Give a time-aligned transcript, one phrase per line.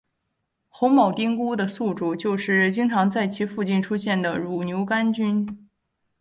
[0.67, 5.69] 红铆钉菇的宿主就是经常在其附近出现的乳牛肝菌。